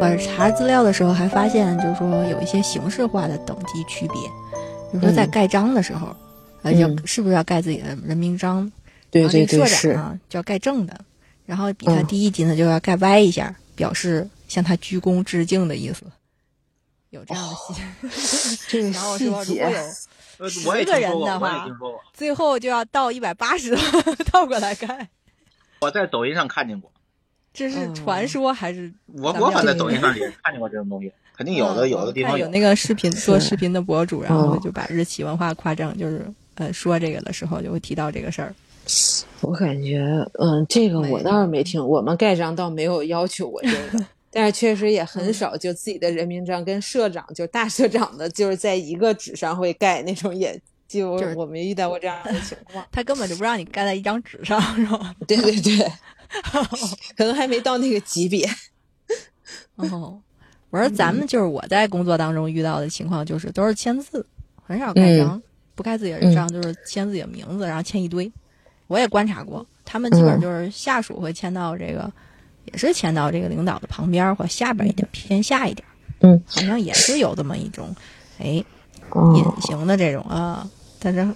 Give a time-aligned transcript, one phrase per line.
[0.00, 4.20] 我查资料的时候还发现，就是说有一些形式化的等级区别，
[4.92, 6.14] 比如说在盖章的时候，
[6.62, 8.70] 呃，要是不是要盖自己的人名章？
[9.10, 10.98] 对对对，社长啊，就要盖正的，
[11.46, 16.04] 然后比他低一级呢就要盖歪一下，表示向他鞠躬致敬的意思。
[17.10, 19.70] 有这样的细， 这个然后说如果
[20.40, 21.66] 有十个人的话，
[22.12, 23.76] 最后就要倒一百八十
[24.30, 25.08] 倒过来盖。
[25.80, 26.92] 我在抖音上看见过。
[27.58, 28.88] 这是传说还是？
[29.14, 38.54] 我我反正在抖音上也看见过这种东西，肯定有的，有的地方有那个视频做视频的博主，然后就把日企文化夸张，就是呃说这个的时候就会提到这个事儿。
[39.40, 39.98] 我感觉，
[40.38, 52.84] 嗯，这个我倒是没听，我们盖章倒没有要求过这个， 但是确实也很少，就自己的人名章跟社长，就大社长的，就是在一个纸上会盖那种，也就我没遇到过这样的情况。
[52.90, 55.14] 他根本就不让你盖在一张纸上，是吧？
[55.28, 55.92] 对对对。
[57.16, 58.48] 可能还没到那个级别。
[59.76, 60.20] 哦，
[60.70, 64.26] 我说咱们就是我在工作当中遇到的情况，就是都是签字，
[64.66, 65.40] 很少盖章，
[65.74, 68.30] 不盖自己的章，就是签自己的名字，然后签一堆。
[68.88, 72.10] 我也观察过，他们基本就是下属会签到这个，
[72.64, 75.86] 也是签到这个领导的旁边或下边一点，偏下一点。
[76.20, 77.94] 嗯，好像也是有这么一种，
[78.38, 80.68] 哎，隐形的这种啊，
[81.00, 81.26] 但是。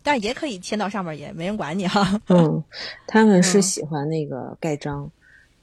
[0.00, 2.18] 但也可以签到上面，也没人管你哈。
[2.28, 2.64] 嗯，
[3.06, 5.10] 他们是喜欢那个盖章，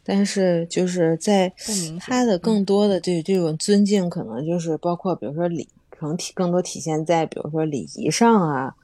[0.03, 1.51] 但是就是在
[1.99, 8.75] 他的更多的对这种尊敬，可能就是包括比如说礼，可能体更多体现在比如说礼仪上啊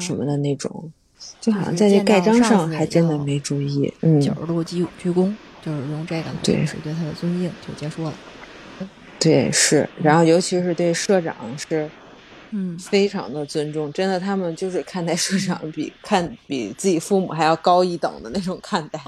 [0.00, 0.92] 什么的那种，
[1.40, 3.92] 就好像在这盖章上还真的没注意。
[4.02, 8.14] 嗯，九十度鞠鞠躬，就是用这个对是对他的尊敬就结束了。
[9.18, 11.90] 对，是，然后尤其是对社长是。
[12.50, 19.00] 嗯，非常的尊重，真的，他们就是看待社长比看比自己父母还要高一等的那种看待，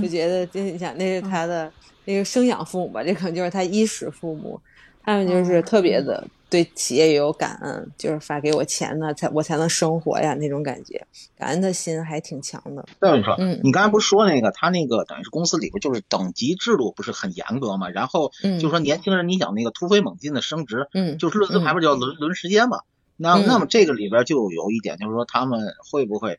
[0.00, 1.70] 就觉得就你想那是他的
[2.04, 4.60] 那个生养父母吧，这可能就是他衣食父母，
[5.02, 6.26] 他们就是特别的。
[6.54, 11.04] 对企业也有感恩，就是发给我钱呢，才我才能生活呀，那种感觉，
[11.36, 12.86] 感恩的心还挺强的。
[13.00, 17.88] 再说，嗯，你刚才不是说那个他那个等于是公司里边就是等级制度不是很严格嘛？
[17.90, 22.82] 然后就说年轻人你想那个突飞猛进的升职，嗯，就是论资排辈叫轮轮时间嘛。
[23.16, 26.38] 那那么这个里边就有一点，就是说他们会不会，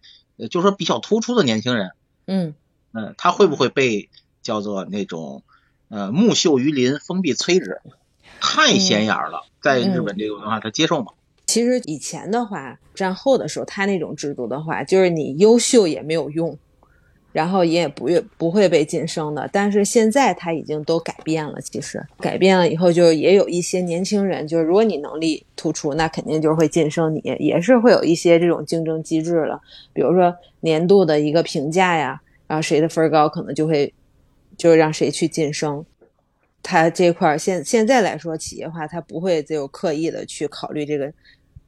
[0.49, 1.91] 就是说比较突出的年轻人，
[2.25, 2.55] 嗯
[2.93, 4.09] 嗯，他会不会被
[4.41, 5.43] 叫做那种
[5.89, 7.81] 呃木秀于林，风必摧之？
[8.39, 11.07] 太显眼了，在日本这个文化，他接受吗？
[11.45, 16.57] 其实以前的话，战后的时候，他那种制度的话，就是你优秀也没有用，
[17.31, 19.47] 然后也不会不会被晋升的。
[19.53, 29.61] 但是现在他已经都改变了，其实改变了以后，就也有一些年轻人，就是如果你能力突出，那肯定就是会晋升你，也是会有一些这种竞争机制了。
[29.93, 33.93] 比如说年度的一个评价呀，然后谁的分高，可能就会
[34.57, 35.85] 就是让谁去晋升。
[36.67, 41.13] 他这块儿现现在来说，企业化他不会就刻意的去考虑这个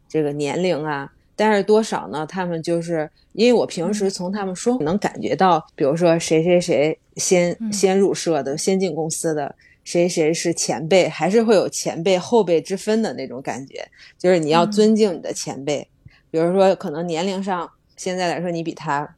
[0.10, 2.26] 这个年龄啊，但是多少呢？
[2.26, 9.54] 他们就是因为我平时从他们说能感觉到，比如说谁谁谁先先入社的先进公司的，
[9.84, 13.88] 谁谁是前辈，还是会有前辈后辈之分的那种感觉，
[14.18, 15.88] 就是你要尊敬你的前辈，
[16.32, 19.17] 比如说可能年龄上现在来说你比他。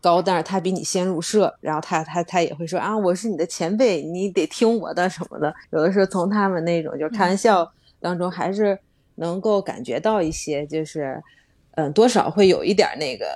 [0.00, 5.54] 高，但是他比你先入社，然后他他他也会说啊，我是你的前辈，你得听我的什么的。
[5.70, 7.70] 有的时候从他们那种就开玩笑
[8.00, 8.78] 当中，还是
[9.16, 11.20] 能够感觉到一些，就是
[11.72, 13.26] 嗯，多少会有一点那个，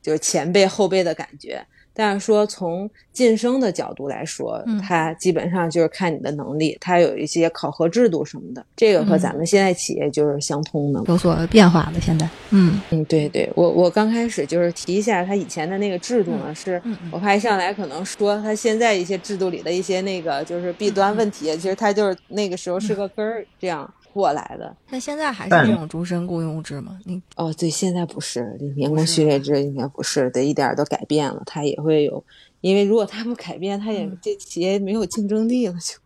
[0.00, 1.64] 就是前辈后辈的感觉。
[1.94, 12.00] 但是说从晋升的角度来说，它基本上就是看你的能力，它有一些考核制度什么的，这个和咱们现在企业就是相通的，有所变化的。
[12.00, 12.80] 现在，嗯。
[12.90, 16.80] 嗯，对对，我我刚开始就是提一下他以前的那个制度呢，是
[17.10, 23.88] 我怕一上来可能说他现在一些制度里的一些那个就是弊端问题，其实他就是那个时候是个根儿这样。
[24.12, 26.98] 过来的，那现在还是这种终身雇佣制吗？
[27.04, 31.42] 你哦，对，现在不是员工序列制，应该不是，得一点都改变了。
[31.46, 32.22] 它也会有，
[32.60, 35.74] 因为如果它不改变，它也这企业没有竞争力了。
[35.74, 35.98] 就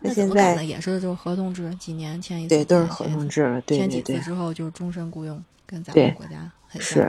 [0.00, 7.02] 那现在也是就合同制，几年签一次，对，都是合同制，签几次之后就是终身雇佣，跟咱们国家很像。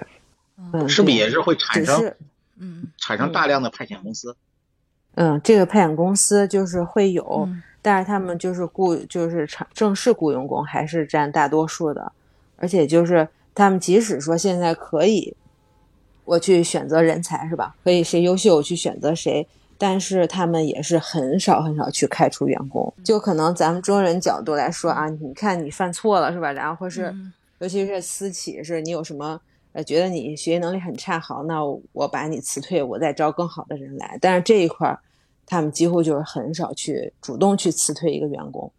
[0.80, 2.14] 是，是不是也是会产生
[2.58, 4.36] 嗯产生大量的派遣公司？
[5.16, 12.12] 嗯，这个派遣公司就是会有，嗯但是他们就是雇就是常正式雇佣工还是占大多数的，
[12.56, 15.36] 而且就是他们即使说现在可以，
[16.26, 17.76] 我去选择人才是吧？
[17.84, 19.48] 可以谁优秀我去选择谁，
[19.78, 26.52] 但是他们也是很少很少去开除员工，就可能咱们中人角度来说啊，你看你犯错了是吧？
[26.52, 27.10] 然后或是。
[27.12, 29.40] 嗯尤其是私企，是你有什么
[29.72, 31.64] 呃觉得你学习能力很差，好，那
[31.94, 34.18] 我把你辞退，我再招更好的人来。
[34.20, 35.00] 但是这一块儿，
[35.45, 38.72] 他们几乎就是很少去主动去辞退一个员工，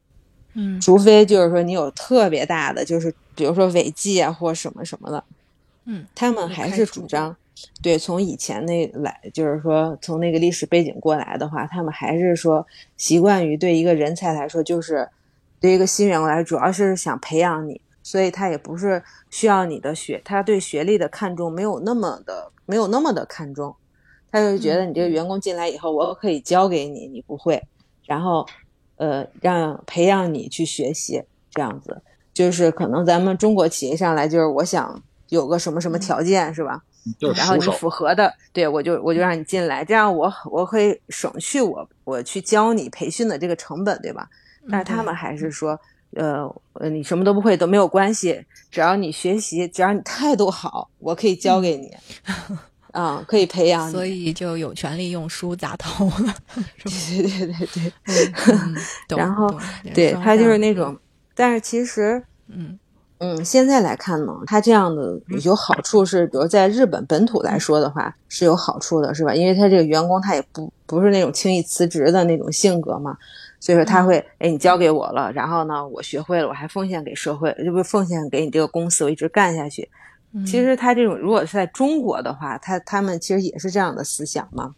[0.54, 5.24] 嗯除非就是说你有特别大的，就是比如说违纪啊或什么什么的，
[5.84, 7.36] 嗯，他们还是主张，
[7.82, 15.08] 对，从以前那来，就是说从那个历史背景过来的话，他们还是说习惯于对一个人才来说，就是
[15.60, 17.80] 对一个新员工来说，主要是想培养你。
[18.06, 23.74] 所以他也不是需要你的学，他对学历的看重没有那么的没有那么的看重，
[24.34, 27.62] 他就觉得你这个员工进来以后，我可以教给你，你不会，
[28.04, 28.44] 然后
[28.96, 31.22] 呃让培养你去学习，
[31.52, 32.02] 这样子
[32.32, 36.82] 就是可能咱们中国企业上来就是我想有个什么什么条件是吧？
[37.16, 37.62] 就是然后你。
[37.62, 44.28] 符合的，对我就我就让你进来，这样我我可以省去我我去教你培训的这个成本，对吧？
[44.68, 45.78] 但是他们还是说。
[46.16, 48.40] 呃，呃，你什么都不会都没有关系，
[48.70, 51.92] 只要你学习，只要你态度好，我可以教给你，
[52.94, 53.92] 啊、可以培养你。
[53.92, 56.34] 所以就有权利用书砸头了。
[56.84, 57.92] 对对对对
[59.08, 59.52] 对， 然后
[59.92, 60.96] 对他就是那种，
[61.34, 62.78] 但是其实，嗯
[63.18, 69.34] 嗯，现在来看呢，他这样的有好处是，比如在日本本土来说的话是有好处的，是吧？
[69.34, 73.16] 因为他这个员工他也不不是那种轻易辞职的那种性格嘛，
[73.60, 79.88] 所以说他会，哎，你交给我了，然后呢，我学会了，我还奉献给社会，就不是奉献给你这个公司，我一直干下去。
[80.34, 84.74] 嗯其实他这种如果是在中国的话，他他们其实也是这样的思想嘛，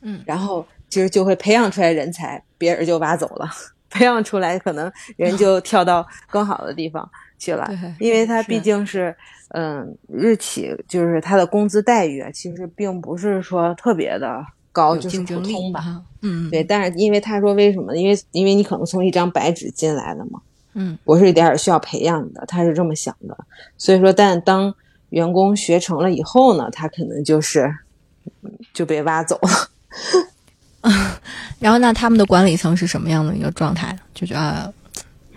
[0.00, 3.48] 嗯然后其实就会培养出来人才，别人就挖走了，
[3.90, 7.08] 培养出来可能人就 跳到更好的地方
[7.38, 7.66] 去了
[7.98, 9.14] 对，因为他毕竟是，
[9.48, 16.02] 嗯，日企就是他的工资待遇啊，其实并不是说特别的高，就是普通吧。
[16.22, 17.98] 嗯对，但是因为他说为什么呢？
[17.98, 20.40] 因为因为你可能从一张白纸进来的嘛，
[20.74, 23.36] 嗯我是一点儿需要培养的，他是这么想的。
[23.76, 24.74] 所以说，但当
[25.10, 27.72] 员工学成了以后呢，他可能就是
[28.42, 29.70] 嗯就被挖走了。
[31.58, 33.98] 然后那他们的管理层是什么样的一个状态呢？
[34.14, 34.72] 就觉得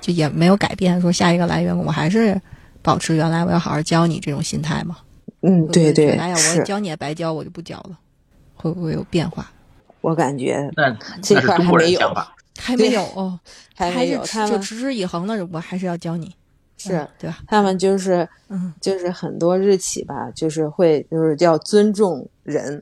[0.01, 2.39] 就也没有改变，说下一个来员工我还是
[2.81, 4.97] 保持原来我要好好教你这种心态吗？
[5.41, 7.97] 嗯，对对得哎呀，我，教你也白教，我就不教了，
[8.55, 9.49] 会不会有变化？
[10.01, 10.69] 我感觉
[11.21, 11.99] 这块儿还没有。
[12.61, 13.39] 还没有哦，
[13.73, 16.35] 还没有，是就持之以恒的，我还是要教你，
[16.79, 16.97] 是。
[16.97, 17.37] 嗯对吧？
[17.47, 18.73] 他们就是嗯。
[18.81, 22.81] 就是很多日企吧，就是会就是要尊重人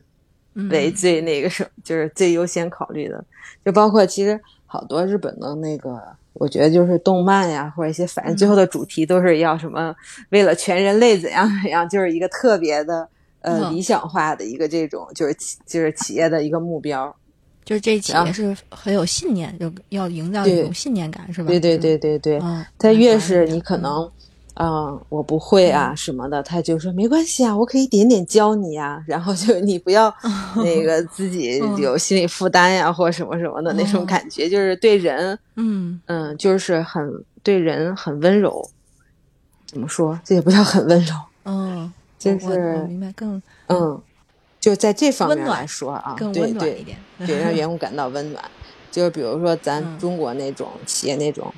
[0.56, 0.70] 嗯。
[0.70, 3.24] 为最那个什么，就是最优先考虑的，
[3.66, 6.00] 就包括其实好多日本的那个，
[6.34, 9.94] 我觉得就是动漫呀，或者一些反正最后的主题都是要什么
[10.30, 13.08] 为了全人类怎样怎样，就是一个特别的
[13.42, 13.72] 呃嗯。
[13.72, 17.16] 理想化的一个这种就是企就是企业的一个目标。
[17.68, 21.48] 就是这企业是很有信念，就要营造一种信念感，是吧？
[21.50, 24.10] 对对对对对，嗯，他越是你可能，
[24.54, 30.08] 嗯、我不会啊什么的，他就说没关系啊，我可以点点教你啊，然后就你不要
[30.64, 31.76] 那个自己嗯。
[31.82, 36.00] 有心理负担呀、或什么什么的那种哦感觉，就是对人，嗯。
[36.06, 37.04] 嗯，就是很
[37.44, 38.66] 对人很温柔。
[39.66, 40.18] 怎么说？
[40.24, 41.14] 这也不叫很温柔，
[41.44, 44.02] 嗯，就是明白更嗯，
[44.60, 48.44] 就在这方面温暖来说啊，更对对温暖一点，对，让员 工感到温暖。
[48.90, 51.54] 就是比如说咱嗯中国那种企业那种，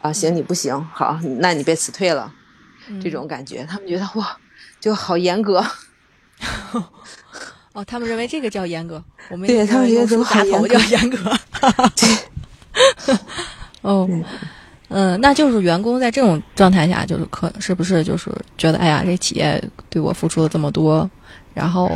[0.00, 2.32] 啊，行你不行，好，那你被辞退了，
[3.02, 4.36] 这嗯种感觉，他们觉得哇，
[4.80, 5.62] 就好严格。
[7.74, 11.38] 哦，他们认为这个叫严格，我们对他们觉得怎么打头好严格叫严格。
[13.82, 14.08] 哦，
[14.88, 21.08] 嗯，那就是员工在这种状态下，就是可是不是就是觉得，哎呀，这企业对我付出了这么多，
[21.52, 21.90] 然后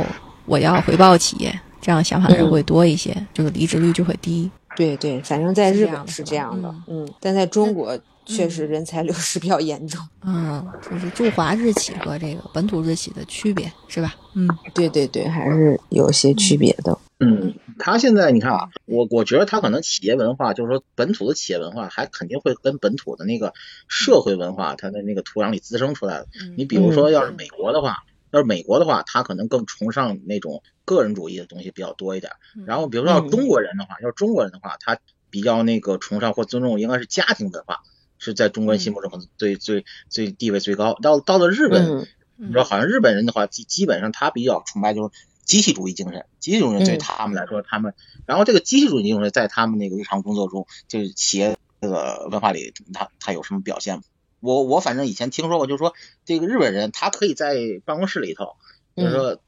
[0.45, 4.49] 我要回报企业，这样想法的人嗯会多一些，就是离职率就会低。
[4.75, 10.01] 对对，反正在日本是这样的嗯嗯，但在中国确实人才流失比较严重。
[10.25, 14.15] 嗯，就是驻华日企和这个本土日企的区别，是吧？
[14.33, 16.97] 嗯对对对，还是有些区别的。
[17.19, 23.53] 嗯，他现在你看啊，我我觉得他可能企业文化，就是说本土的企业文化，还肯定会跟本土的那个
[23.87, 26.27] 社会文化，它的那个土壤里滋生出来的。
[26.41, 27.97] 嗯你比如说，要是美国的话，
[28.33, 32.33] 要是美国的话，他可能更崇尚那种个人主义的东西比较多一点。
[32.65, 34.97] 然后比如说要中国人的话，要是中国人的话，他
[35.29, 37.83] 比较那个崇尚或尊重应该是家庭文化，
[38.17, 40.95] 是在中国人心目中可能最最最地位最高。
[40.95, 45.09] 到到了日本，嗯你说好像日本人的话，基基本上他比较崇拜就是
[45.45, 47.93] 机器主义精神，机器主义对他们来说，他们，
[48.25, 54.01] 然后这个机器主义精神在他们那个日常工作中，就是企业这个文化里，他他有什么表现？
[54.43, 55.93] 我我反正以前听说过，就是说
[56.25, 58.57] 这个日本人他可以在办公室里头，
[58.93, 59.39] 就是说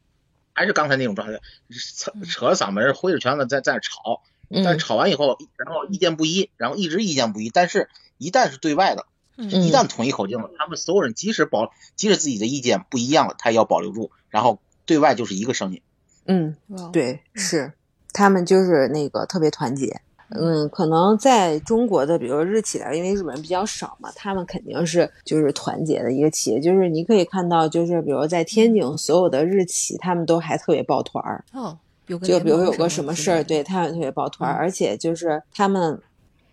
[0.54, 4.24] 还是刚才那种状态，扯扯着嗓门挥着拳头在在那吵，
[4.64, 15.82] 但吵完以后，然后意见不一，然后一直意见不一，但是一旦是对外的，一旦统一口径了，他们所有人即使保即使自己的意见不一样了，他也要保留住，然后对外就是一个声音。
[16.26, 16.56] 嗯，
[16.94, 17.74] 对，是
[18.14, 20.00] 他们就是那个特别团结。
[20.30, 26.60] 嗯，可能在中国的，比如日企的，因为日本人比较少嘛，他们肯定是就是团结的一个企业。
[26.60, 31.44] 就是你可以看到，就是比如在天津，所有的日企他们都还特别抱团儿。
[31.54, 31.78] 哦，
[32.24, 36.02] 就比如有个什么事儿，对他们特别抱团儿，而且就是他们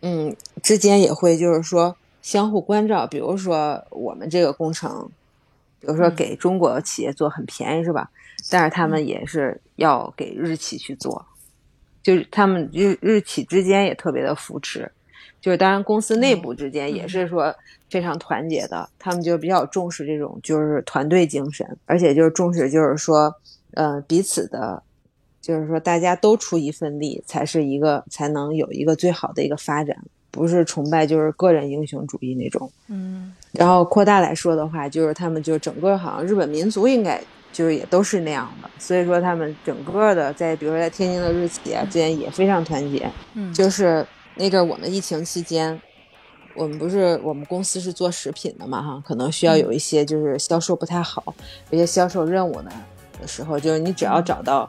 [0.02, 3.07] 嗯之间也会就是说相互关照。
[3.07, 5.11] 比如说我们这个工程，
[5.81, 8.11] 比如说给中国企业做很便宜是吧？
[8.50, 11.25] 但是他们也是要给日企去做，
[12.03, 14.91] 就是他们日日企之间也特别的扶持，
[15.41, 17.55] 就是当然公司内部之间也是说
[17.89, 23.33] 非常团结的，他们就比较重视这种就是团队精神，而且就是重视就是说，
[23.75, 24.83] 呃彼此的，
[25.41, 29.97] 就是说大家都出一份力，才是一个才能有一个最好的一个发展，
[30.31, 32.71] 不是崇拜就是个人英雄主义那种。
[32.89, 37.23] 嗯，然后扩大来说的话，就是他们就整个好像日本民族应该。
[37.53, 43.11] 就是也都是那样的，所以说他们整个的在，比如说在天津的日企啊之间也非常团结。
[43.35, 44.05] 嗯，就是
[44.37, 45.81] 那阵我们疫情期间，
[46.57, 51.35] 我们不是我们公司是做食品的嘛哈，可能需要有一些就是销售不太好，
[51.71, 52.71] 有些销售任务呢
[53.21, 54.69] 的时候，就是你只要找到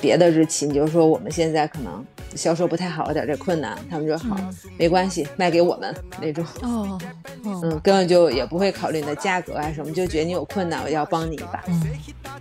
[0.00, 2.04] 别的日企，你就说我们现在可能。
[2.34, 4.36] 销售不太好，有点这困难，他们说好，
[4.76, 6.44] 没关系，卖给我们那种。
[6.62, 6.98] 哦，
[7.44, 11.62] 嗯，根本就也不会考虑你的价格啊什么，就觉得你有困难，我要帮你一把。
[11.66, 11.82] 嗯，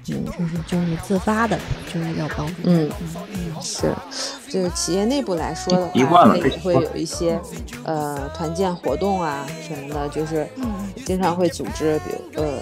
[0.09, 1.57] 嗯就是就是自发的，
[1.93, 2.53] 就是要帮助。
[2.63, 3.93] 嗯嗯，是，
[4.49, 7.39] 就是企业内部来说的话，也会有一些
[7.83, 10.47] 呃团建活动啊什么的，就是
[11.05, 12.59] 经常会组织，比如呃。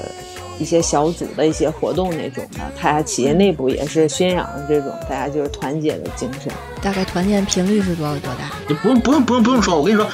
[0.60, 6.52] 一些小组的一些活动那种的，他企业内部也是宣扬这种大家就是团结的精神。
[6.82, 8.52] 大概团建频率是多少多大？
[8.68, 10.08] 你不用不用不用不用说，我跟你说，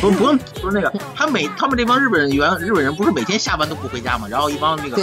[0.00, 4.96] 不不用说那个， 他每他们这帮日本人原日本人不是每天下班都不回家嘛，然后一帮那个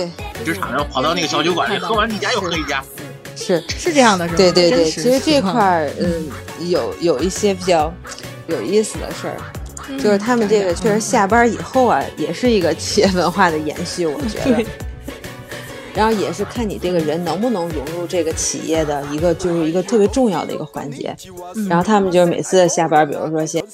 [0.44, 2.84] 职场人跑到那个小酒馆里喝完一家又喝一家，
[3.36, 4.38] 是是这样的，是吧？
[4.38, 6.28] 对对对，其实这块儿嗯
[6.70, 7.92] 有有一些比较
[8.48, 9.38] 有意思的事儿。
[9.98, 14.66] 就是他们这个确实下班以后啊，也是一个企业文化的延续，我觉得。
[15.96, 21.16] 然后也是看你这个人能不能融入这个企业的一个，就是一个特别重要的一个环节。
[21.68, 23.66] 然后他们就是每次下班，比如说先。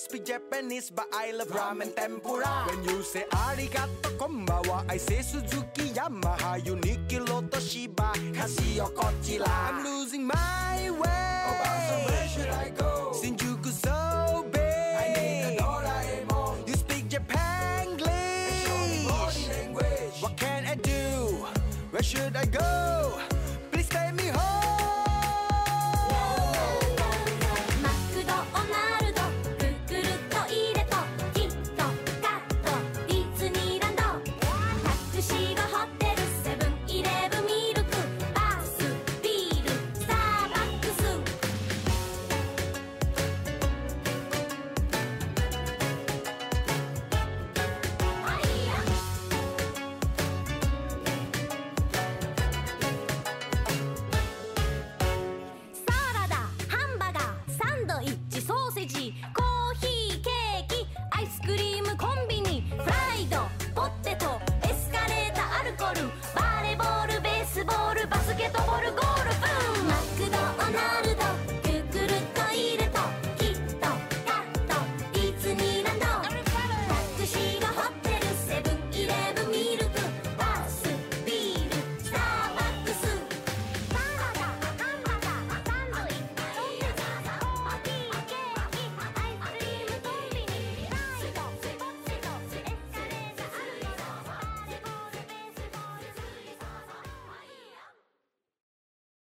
[22.04, 23.33] should I go?